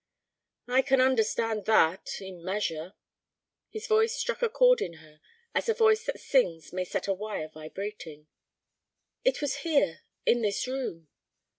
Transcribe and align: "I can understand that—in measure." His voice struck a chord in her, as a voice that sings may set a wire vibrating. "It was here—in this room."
"I 0.67 0.81
can 0.81 0.99
understand 0.99 1.65
that—in 1.65 2.43
measure." 2.43 2.95
His 3.69 3.85
voice 3.85 4.15
struck 4.15 4.41
a 4.41 4.49
chord 4.49 4.81
in 4.81 4.93
her, 4.93 5.21
as 5.53 5.69
a 5.69 5.75
voice 5.75 6.05
that 6.05 6.19
sings 6.19 6.73
may 6.73 6.85
set 6.85 7.07
a 7.07 7.13
wire 7.13 7.49
vibrating. 7.49 8.25
"It 9.23 9.41
was 9.41 9.57
here—in 9.57 10.41
this 10.41 10.65
room." 10.65 11.07